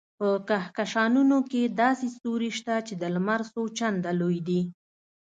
په 0.19 0.27
کهکشانونو 0.49 1.37
کې 1.51 1.61
داسې 1.81 2.05
ستوري 2.15 2.51
شته 2.57 2.75
چې 2.87 2.93
د 3.01 3.03
لمر 3.15 3.41
څو 3.53 3.61
چنده 3.77 4.11
لوی 4.19 4.37
دي. 4.47 4.61